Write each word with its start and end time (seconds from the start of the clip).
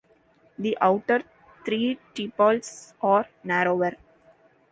The 0.57 0.75
outer 0.81 1.21
three 1.63 1.99
tepals 2.15 2.95
are 3.03 3.27
narrower. 3.43 3.97